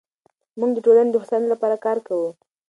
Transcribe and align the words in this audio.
موږ 0.59 0.69
د 0.73 0.77
ټولنې 0.85 1.11
د 1.11 1.15
هوساینې 1.21 1.47
لپاره 1.53 1.75
کار 1.85 1.97
کوو. 2.07 2.29